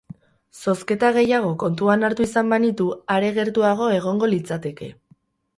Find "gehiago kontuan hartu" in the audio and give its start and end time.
1.17-2.27